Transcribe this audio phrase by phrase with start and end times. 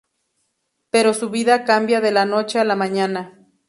[0.89, 3.37] Pero su vida cambia de la noche a la mañana.